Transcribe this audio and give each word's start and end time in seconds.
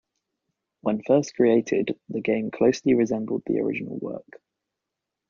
When 0.79 1.03
first 1.03 1.35
created, 1.35 1.95
the 2.09 2.21
game 2.21 2.49
closely 2.49 2.95
resembled 2.95 3.43
the 3.45 3.59
original 3.59 3.97
work. 3.99 4.41